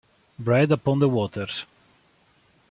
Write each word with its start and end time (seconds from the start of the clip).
Bread 0.39 0.71
Upon 0.71 0.97
the 0.97 1.07
Waters 1.07 1.65